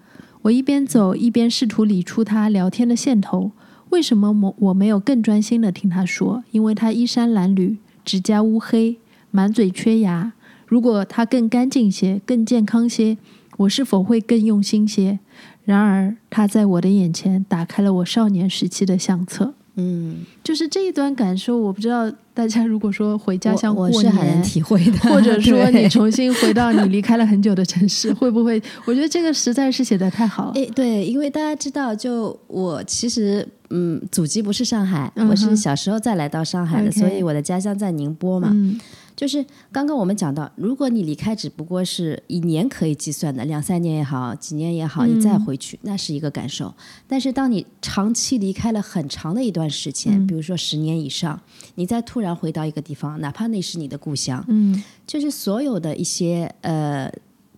[0.43, 3.51] 我一边走一边试图理出他聊天的线头。
[3.89, 6.43] 为什么我我没有更专心的听他说？
[6.51, 8.97] 因为他衣衫褴褛，指甲乌黑，
[9.31, 10.33] 满嘴缺牙。
[10.67, 13.17] 如果他更干净些，更健康些，
[13.57, 15.19] 我是否会更用心些？
[15.63, 19.54] 然而，他在我的眼前打开了我少年时期的相册。
[19.75, 28.61] 嗯，就是这一段感受，我不知道大家如果说回家乡过我我是很能，体会的， 或者说你重新回到你离开了很久的城市， 会不会？
[28.85, 30.51] 我觉得这个实在是写的太好了。
[30.55, 38.49] 诶，对，因为大家知道，就我其实嗯，祖籍不是上海，嗯我是小时候再来到上海的所以我的家乡在宁波嘛。
[38.53, 38.79] 嗯
[39.15, 46.73] 就是刚刚我们讲到，如果你离开只不过是一年可以计算的，两三年也好，几年也好，你再回去，那是一个感受。
[47.07, 51.39] 但是当你长期离开了很长的一段时间，嗯比如说十年以上，
[51.75, 57.11] 你再突然回到一个地方，哪怕那是你的故乡，嗯就是所有的一些呃，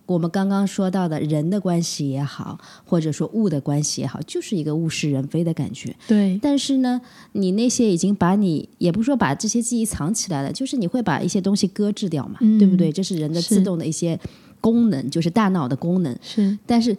[0.08, 5.94] 我们刚刚说到的人的关系也好，或者说物的关系也好，就是一个物是人非的感觉。
[6.06, 6.98] 对，但是呢，
[7.32, 12.90] 你那些已经把你，也不是说把这些记忆藏起来了，就是你会把一些东西搁置掉嘛，嗯对不对？
[12.90, 14.18] 这是人的自动的一些
[14.62, 16.16] 功能，就是大脑的功能。
[16.22, 16.96] 是但是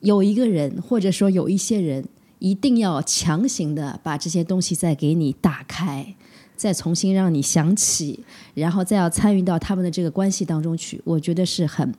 [0.00, 2.04] 有一个人，或者说有一些人，
[2.38, 6.14] 一定要强行的把这些东西再给你打开，
[6.54, 8.20] 再重新让你想起，
[8.52, 11.90] 然后再要参与到他们的这个关系当中去，我觉得是很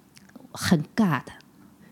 [0.54, 1.32] 很尬的，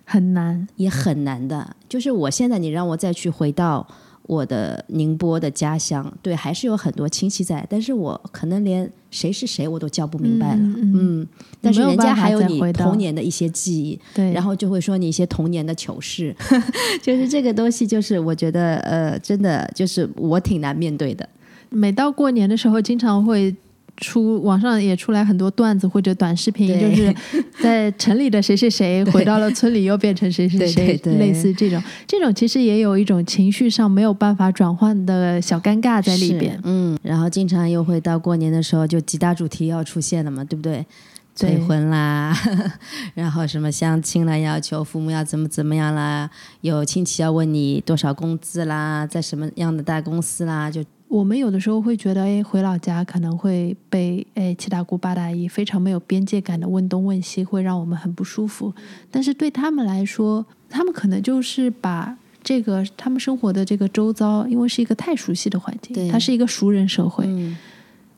[0.06, 0.68] 很难。
[0.78, 1.76] 也很难的。
[1.90, 3.86] 就是我现在你让我再去回到
[4.24, 11.28] 我的宁波的家乡，对，还是有很多亲戚在，但是我可能连谁是谁我都叫不明白了，嗯
[11.60, 16.34] 但是人家还有你童年的一些记忆，对，然后就会说你一些童年的糗事，
[17.02, 21.28] 就是这个东西，就是我觉得呃，真的就是我挺难面对的。
[21.70, 23.54] 每到过年的时候，经常会
[24.02, 27.16] 出网上也出来很多段子或者短视频，就是
[27.62, 36.60] 在城里的谁谁谁回到了村里，又变成谁谁谁，类似这种，这种其实也有一种情绪上没有办法转换的小尴尬在里边。
[36.64, 40.74] 嗯，然后经常又会到过年的时候，就几大主题要出现了嘛，对不对？
[40.74, 40.86] 对。
[41.34, 42.36] 催婚啦，
[43.16, 58.74] 然后什么相亲啦，要求父母要怎么怎么样啦，有亲戚要问你多少工资啦，在什么样的大公司啦，就我们有的时候会觉得，哎，回老家可能会被哎七大姑八大姨非常没有边界感的问东问西，会让我们很不舒服。
[59.12, 67.58] 但是对他们来说，他们可能就是把这个他们生活的这个周遭，因为是一个太熟悉的环境，对它是一个熟人社会，嗯，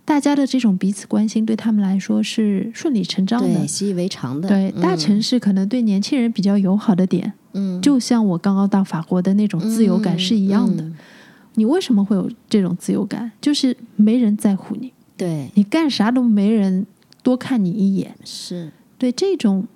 [0.05, 3.67] 大家的这种彼此关心对他们来说是顺理成章的，。
[3.67, 4.47] 习以为常的。
[4.47, 10.83] 对，大嗯城市可能对年轻人比较友好的点，嗯就像我刚刚到法国的那种自由感是一样的。
[10.83, 10.95] 嗯
[11.55, 13.31] 你为什么会有这种自由感？
[13.41, 16.85] 就是没人在乎你，对，你干啥都没人
[17.21, 18.15] 多看你一眼。
[18.23, 19.67] 是，对这种，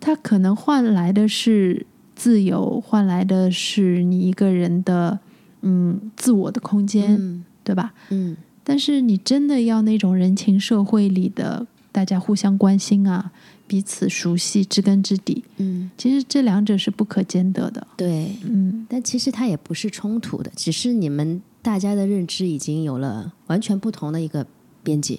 [0.00, 5.18] 他可能换来的是自由，换来的是你一个人的
[5.60, 7.92] 嗯自我的空间，嗯对吧？
[8.10, 13.30] 嗯，但是你真的要那种人情社会里的大家互相关心啊，
[13.72, 17.86] 彼此熟悉，知根知底，嗯，其实这两者是不可兼得的。
[17.96, 18.30] 对。
[18.44, 24.46] 嗯，但其实它也不是冲突的，只是你们大家的认知已经有了完全不同的一个
[24.82, 25.18] 边界。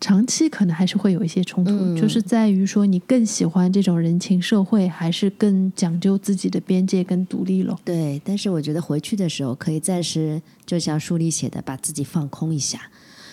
[0.00, 7.78] 长期可能还是会有一些冲突，嗯就是在于说你更喜欢这种人情社会，还是更讲究自己的边界跟独立了。
[7.84, 12.80] 对，但是我觉得回去的时候可以暂时，就像书里写的，把自己放空一下，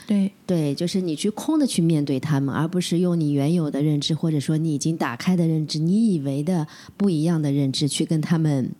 [0.07, 8.71] 对，对，就是你去空的去面对他们，而不是用你原有的认知，或者说你已经打开的认知，你以为的不一样的认知去跟他们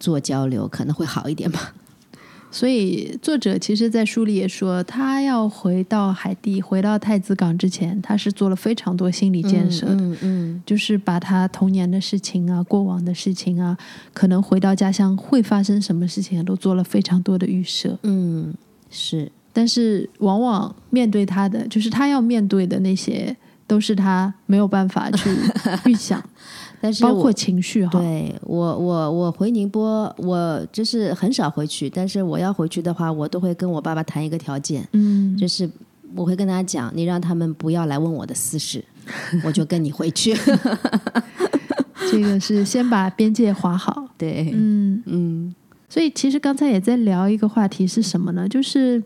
[0.00, 1.74] 做交流，可能会好一点吧。
[2.48, 13.76] 所以作者其实，在书里也说，他要回到海地、回到太子港之前，他是做了非常多心理建设的，嗯嗯就是把他童年的事情啊、过往的事情啊，
[14.14, 17.98] 可能回到家乡会发生什么事情，都做了非常多的预设。
[18.04, 18.54] 嗯，
[18.88, 23.34] 是，但是往往面对他的，就是他要面对的那些，
[23.66, 25.30] 都是他没有办法去
[25.86, 26.22] 预想，
[26.78, 27.98] 但是包括情绪哈。
[27.98, 35.66] 对我我我回宁波，我就是很少回去，但是我要回去的话，我都会跟我爸爸谈一个条件，嗯，就是
[36.14, 38.84] 我会跟他讲，你让他们不要来问我的私事，
[39.42, 40.36] 我就跟你回去。
[42.12, 44.06] 这个是先把边界划好。
[44.18, 45.54] 对，嗯，嗯
[45.88, 48.46] 所以其实刚才也在聊一个话题是什么呢？
[48.48, 49.02] 就是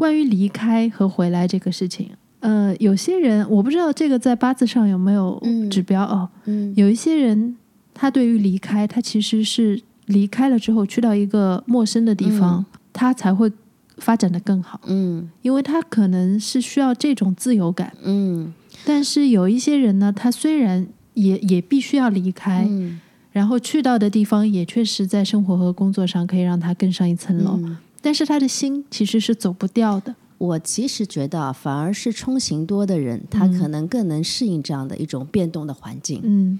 [0.00, 2.08] 关于离开和回来这个事情。
[2.40, 5.68] 呃，有些人我不知道这个在八字上有没有嗯。
[5.68, 6.26] 指标哦。
[6.46, 6.72] 嗯。
[6.74, 7.54] 有一些人
[7.92, 13.52] 他对于离开，他其实是离开了之后去到一个陌生的地方，他才会
[13.98, 15.28] 发展的更好，嗯。
[15.42, 17.92] 因为他可能是需要这种自由感。
[18.02, 18.54] 嗯。
[18.86, 22.98] 但是有一些人呢，他虽然也也必须要离开，嗯。
[23.32, 30.14] 然后去到的地方也确实在生活和工作上可以让他更上一层楼，嗯但是他的心其实是走不掉的。
[30.38, 36.20] 我其实觉得啊，反而是冲行多的人，他可能更能适应这样的一种变动的环境。
[36.24, 36.58] 嗯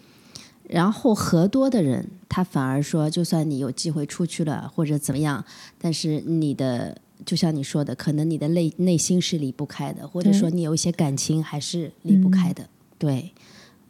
[0.68, 5.44] 然后合多的人，他反而说，就算你有机会出去了或者怎么样，
[5.80, 12.68] 但是你的就像你说的，可能你的内内心是离不开的，或者说你有一些感情还是离不开的。
[12.98, 13.32] 对，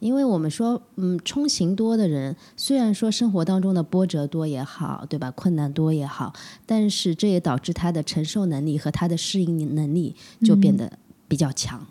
[0.01, 5.29] 因为我们说，嗯，冲行多的人，虽然说生活当中的波折多也好，对吧？
[5.29, 6.33] 困难多也好，
[6.65, 10.91] 但是这也导致他的承受能力和他的适应能力就变得
[11.27, 11.85] 比较强。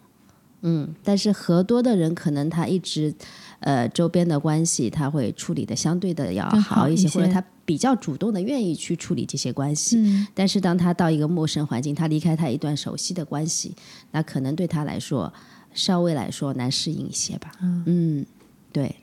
[0.62, 3.14] 嗯，但是和多的人可能他一直，
[3.61, 9.99] 呃，周边的关系他会处理的相对的要好好一些，一些或者他比较主动的愿意去处理这些关系。
[9.99, 13.75] 嗯但是当他到一个陌生环境，他离开他一段熟悉的关系，
[14.11, 15.33] 那可能对他来说
[15.72, 17.52] 稍微来说难适应一些吧。
[17.87, 18.24] 嗯，
[18.72, 18.96] 对，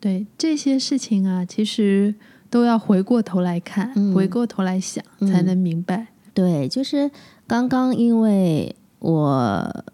[0.00, 2.14] 对这些事情啊，其实
[2.48, 6.08] 都要回过头来看，嗯回过头来想，才能明白。
[6.34, 7.10] 对，就是
[7.46, 9.84] 刚刚因为我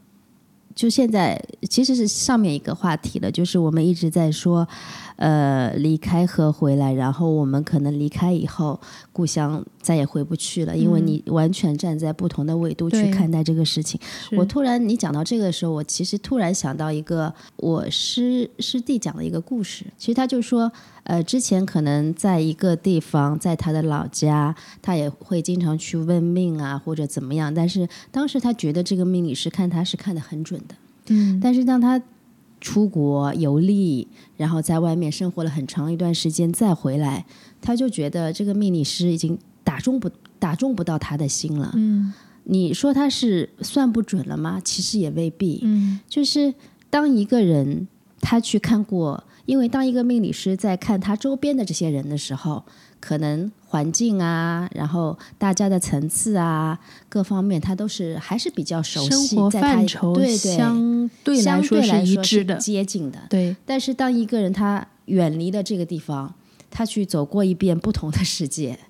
[0.75, 4.67] 就现在其实是上面一个话题了，就是我们一直在说，
[5.19, 8.81] 呃，离开和回来，然后我们可能离开以后，
[9.13, 14.01] 故乡再也回不去了，因为你完全站在不同的纬度去看待这个事情。
[14.31, 19.85] 是我突然你讲到这个的时候，我其实突然想到一个我师师弟讲的一个故事。
[19.97, 20.71] 其实他就说，
[21.03, 27.53] 呃，之前可能在一个地方，在他的老家，他也会经常去问命啊，或者怎么样。
[27.53, 30.77] 但是当时他觉得这个命理师看他是看得很准的。
[31.09, 32.01] 嗯但是当他
[32.61, 37.25] 出国游历，然后在外面生活了很长一段时间，再回来，
[37.61, 41.73] 他就觉得这个命理师已经打中不打中不到他的心了。
[41.75, 42.13] 嗯
[42.51, 44.59] 你说他是算不准了吗？
[44.65, 45.61] 其实也未必。
[45.63, 46.55] 嗯就是
[46.89, 47.87] 当一个人
[48.21, 52.65] 他去看过，因为当一个命理师在看他周边的这些人的时候，
[53.01, 56.79] 可能环境啊，然后大家的层次啊，
[57.09, 62.57] 各方面他都是还是比较熟悉，生活在他范畴对对相对来相对来说是一致的。
[62.57, 63.19] 接近的。
[63.29, 66.35] 对，但是当一个人他远离了这个地方，
[66.71, 68.79] 他去走过一遍不同的世界。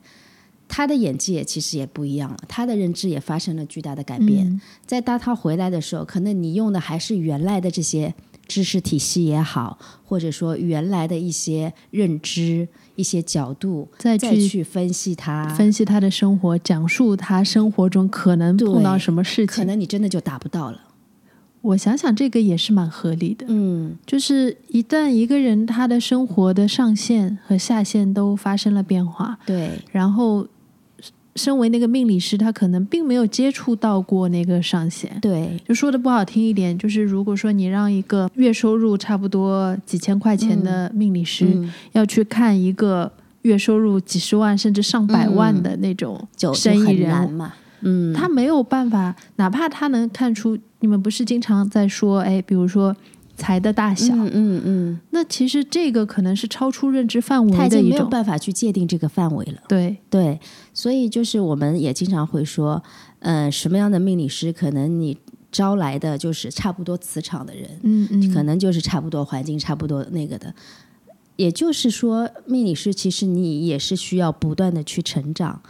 [0.70, 4.46] 他的眼界其实也不一样了，他的认知也发生了巨大的改变。
[4.46, 8.14] 嗯在当他回来的时候，可能你用的还是原来的这些
[8.48, 19.54] 知识体系也好，或者说原来的一些认知、一些角度，再去再去分析他，分析他的生活，讲述他生活中可能碰到什么事情。
[19.54, 20.80] 可能你真的就达不到了。
[21.60, 23.44] 我想想，这个也是蛮合理的。
[23.48, 30.46] 嗯，就是一旦一个人他的生活的上限和下限都发生了变化，对，然后
[31.38, 35.16] 身为那个命理师，他可能并没有接触到过那个上限。
[35.22, 43.10] 对，就说的不好听一点，就是如果说你让一个月收入差不多几千块钱的命理师、嗯，要去看一个
[43.42, 47.52] 月收入几十万甚至上百万的那种生意人，难嘛。
[47.82, 52.94] 嗯，他没有办法，哪怕他能看出，你们不是经常在说，哎，比如说
[53.38, 59.62] 财的大小，嗯嗯嗯，那其实这个可能是超出认知范他已经没有围的一种，办法去界定这个范围了。
[59.68, 60.38] 对，对，
[60.74, 62.82] 所以就是我们也经常会说，
[63.20, 65.16] 呃，什么样的命理师，可能你
[65.52, 70.52] 招来的就是差不多磁场的人，嗯嗯，可能就是差不多环境、差不多那个的。
[71.36, 75.62] 也就是说，命理师其实你也是需要不断的去成长。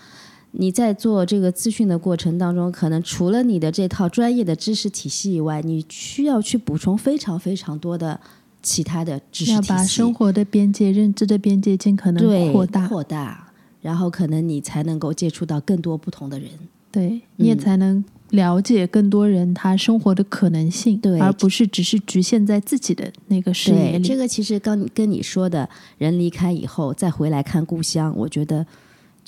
[0.61, 8.19] 你在做这个资讯的过程当中，可能除了你的这套专业的知识体系以外，你需要去补充非常非常多的
[8.61, 16.51] 其他的知识要体系，要把生活的边界、认知的边界尽可能对扩大，扩大，然后可能你才能够接触到更多不同的人。
[16.91, 24.03] 对你也嗯才能了解更多人他生活的可能性，对而不是只是局限在自己的那个视野，里。
[24.03, 28.67] 这个其实刚跟你说的人离开以后再回来看故乡，我觉得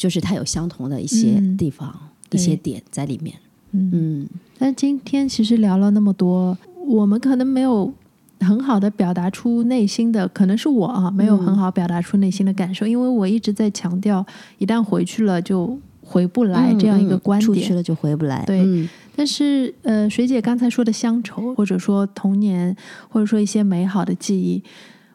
[0.01, 1.95] 就是它有相同的一些嗯地方、
[2.31, 3.37] 一些点在里面。
[3.73, 4.29] 嗯，嗯，
[4.59, 7.93] 但今天其实聊了那么多，我们可能没有
[8.41, 14.25] 很好的表达出内心的，可能是我啊没有很好表达出内心的感受，因为我一直在强调，
[14.57, 17.47] 一旦回去了就回不来这样一个嗯观点。
[17.47, 18.43] 出去了就回不来。
[18.47, 22.75] 对嗯但是呃，水姐刚才说的乡愁，或者说童年，
[23.11, 24.63] 或者说一些美好的记忆。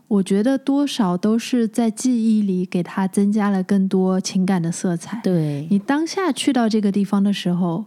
[0.08, 5.20] 我觉得多少都是在记忆里给它增加了更多情感的色彩。
[5.24, 7.86] 对，你当下去到这个地方的时候，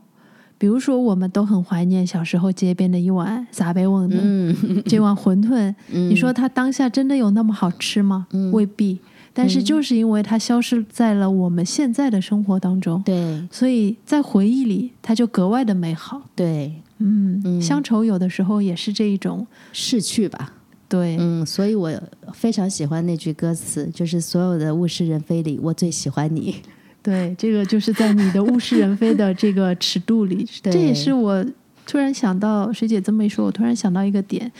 [0.59, 8.27] 比如说我们都很怀念小时候街边的一碗撒贝翁的、嗯，这碗馄饨， 嗯你说它当下真的有那么好吃吗？
[8.33, 8.99] 嗯未必。
[9.33, 16.21] 但是就是因为它消失在了我们现在的生活当中，对所以在回忆里它就格外的美好。
[16.35, 20.55] 对，嗯，嗯乡愁有的时候也是这一种，逝去吧。
[20.89, 21.93] 对，嗯，所以我
[22.32, 26.57] 非常喜欢那句歌词，就是所有的物是人非里，我最喜欢你。
[27.03, 31.45] 对，这个就是在你的物是人非的这个尺度里， 这也是我
[31.86, 34.51] 突然想到，学姐这么一说，我突然想到一个点，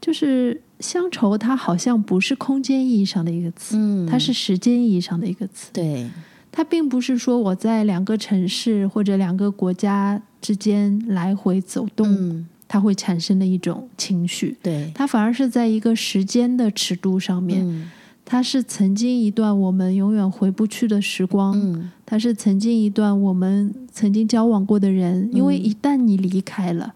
[0.00, 5.70] 就是乡愁，它好像不是空间意义上的一个词，嗯它是时间意义上的一个词。
[5.72, 6.08] 对，
[6.50, 14.56] 它并不是说我在两个城市或者两个国家之间来回走动，嗯，它会产生的一种情绪。
[14.62, 17.90] 对，它反而是在一个时间的尺度上面，嗯。
[18.28, 26.92] 它是曾经一段我们永远回不去的时光，嗯，它是曾经一段我们曾经交往过的人，因为嗯一旦你离开了，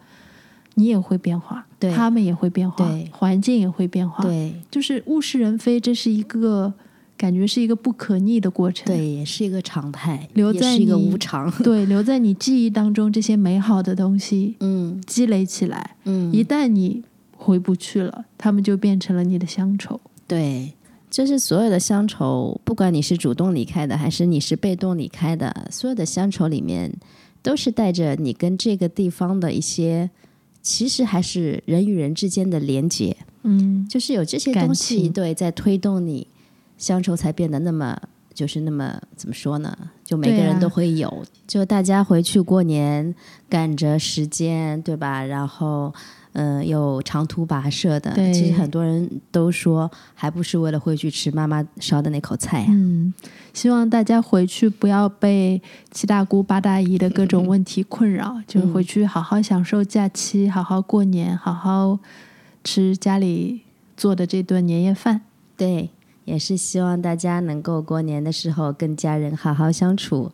[0.75, 1.93] 你也会变化，对。
[1.93, 4.53] 他们也会变化对，环境也会变化，，对。
[4.73, 6.75] 就是物是人非，这是一个
[7.21, 11.53] 感觉是一个不可逆的过程，对，也是一个常态，留在一个无常。
[11.63, 14.99] 对，留在你记忆当中这些美好的东西嗯。
[15.07, 17.03] 积累起来，嗯，一旦你
[17.37, 20.01] 回不去了，他们就变成了你的乡愁。
[20.27, 20.73] 对，
[21.11, 26.91] 就是所有的乡愁，不管你是主动离开的，还是你是被动离开的，所有的乡愁里面，
[27.43, 30.09] 都是带着你跟这个地方的一些，
[30.63, 35.13] 其实还是人与人之间的连结，嗯，就是有这些感东西，情。
[35.13, 36.27] 对，在推动你
[36.81, 37.97] 乡愁才变得那么。
[38.33, 39.77] 就是那么怎么说呢？
[40.03, 43.15] 就每个人都会有，就大家回去过年，
[43.51, 45.23] 赶着时间，对吧？
[45.23, 45.93] 然后，
[46.33, 53.13] 嗯、有长途跋涉的，对其实很多人都说，还不是为了回去吃妈妈烧的那口菜呀、嗯，
[53.53, 55.61] 希望大家回去不要被
[55.91, 61.99] 七大姑八大姨的各种问题困扰，就是回去好好享受假期，好好过年，好好
[62.65, 63.63] 吃家里
[63.97, 65.23] 做的这顿年夜饭。
[65.57, 65.91] 对，
[66.31, 70.31] 也是希望大家能够过年的时候跟家人好好相处，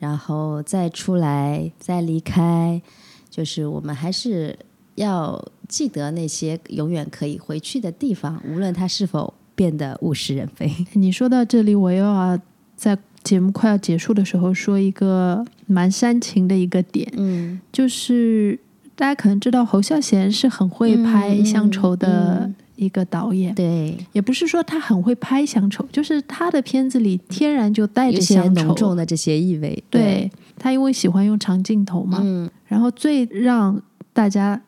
[0.00, 2.82] 然后再出来，再离开，
[3.30, 4.58] 就是我们还是
[4.96, 10.68] 要记得那些永远可以回去的地方，无论它是否变得物是人非。
[10.94, 12.36] 你说到这里，我又要
[12.74, 18.58] 在节目快要结束的时候说一个蛮煽情的一个点，嗯就是
[18.96, 23.54] 大家可能知道侯孝贤是很会拍乡愁的嗯一个导演。
[23.54, 28.62] 对，也不是说他很会拍乡愁，就是他的片子里天然就带着乡愁。
[28.62, 29.82] 浓重的这些意味。
[29.90, 33.80] 对他，因为喜欢用长镜头嘛，嗯然后最让
[34.12, 34.60] 大家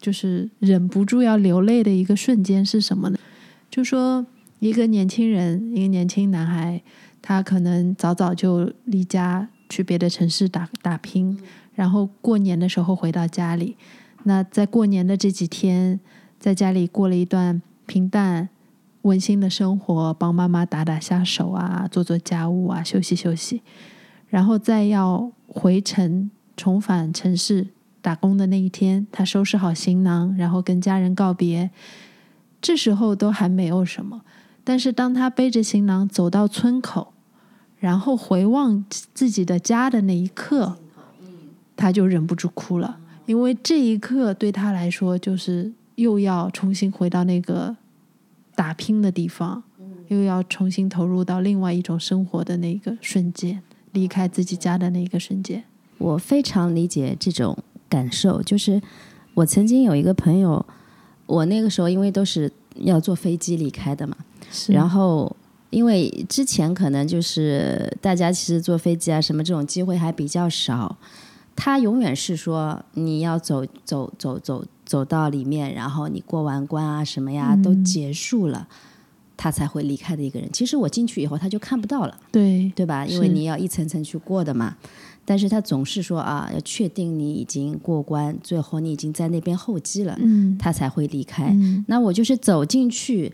[0.00, 3.18] 就是忍不住要流泪的一个瞬间是什么呢？
[3.70, 4.24] 就说
[4.58, 6.82] 一个年轻人，一个年轻男孩，
[7.20, 11.38] 他可能早早就离家去别的城市打打拼，
[11.74, 13.76] 然后过年的时候回到家里。
[14.24, 15.98] 那在过年的这几天，
[16.38, 18.48] 在家里过了一段平淡
[19.02, 23.62] 温馨的生活，帮妈妈打打下手啊，做做家务啊，休息休息，
[24.28, 27.68] 然后再要回城重返城市
[28.00, 31.70] 打工的那一天，他收拾好行囊，然后跟家人告别。
[32.60, 34.22] 这时候都还没有什么，
[34.64, 37.12] 但是当他背着行囊走到村口，
[37.78, 40.78] 然后回望自己的家的那一刻，
[41.76, 47.76] 他就忍不住哭了，因为这一刻对他来说就是又要重新回到那个
[48.54, 49.62] 打拼的地方，
[50.08, 55.64] 又要重新投入到另外一种生活的那个瞬间，离开自己家的那个瞬间。
[55.98, 57.56] 我非常理解这种
[57.88, 58.80] 感受，就是
[59.34, 60.64] 我曾经有一个朋友，
[61.26, 64.16] 我那个时候因为都是要坐飞机离开的嘛，
[64.50, 65.34] 是然后
[65.70, 70.98] 因为之前可能就是大家其实坐飞机啊什么这种机会还比较少，
[71.54, 78.66] 他永远是说你要走走走走走到里面，然后你过完关啊什么呀都结束了，
[79.36, 80.48] 他才会离开的一个人。
[80.52, 83.04] 其实我进去以后他就看不到了，对对吧？
[83.04, 84.76] 因为你要一层层去过的嘛。
[85.28, 91.48] 但是他总是说啊，要确定你已经过关，最后你已经在那边候机了，嗯他才会离开。
[91.48, 93.32] 嗯那我就是走进去，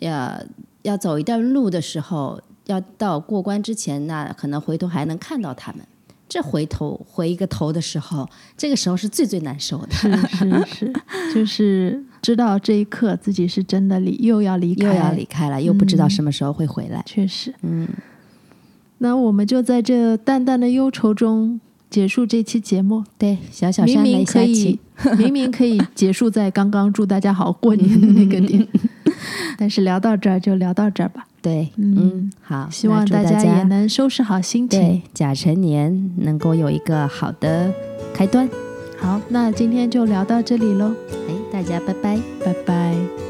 [0.00, 0.42] 要
[0.82, 5.86] 要走一段路的时候，要到过关之前，那可能回头还能看到他们。
[6.30, 8.26] 这回头回一个头的时候，
[8.56, 10.92] 这个时候是最最难受的，是是是，
[11.34, 17.02] 就是知道这一刻自己是真的离又要离开，又要离开了，又不知道什么时候会回来。
[17.04, 17.52] 确实。
[17.62, 17.88] 嗯，
[18.98, 21.60] 那我们就在这淡淡的忧愁中
[21.90, 23.02] 结束这期节目。
[23.18, 24.78] 对，小小明山可以，
[25.18, 28.64] 明明可以结束在刚刚祝大家好过年的那个点，
[29.58, 31.26] 但是聊到这儿就聊到这儿吧。
[31.42, 35.02] 对，嗯嗯，好，希望大家也能收拾好心情对。
[35.14, 37.72] 甲辰年能够有一个好的
[38.12, 38.48] 开端。
[38.98, 40.94] 好，那今天就聊到这里喽，
[41.28, 42.18] 哎，大家拜拜。
[42.44, 43.29] 拜拜。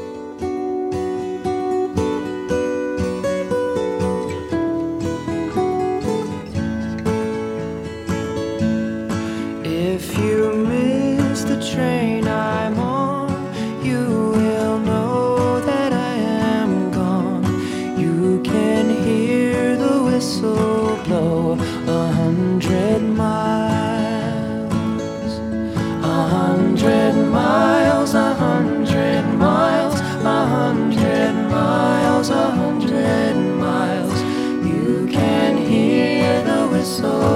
[36.91, 37.30] so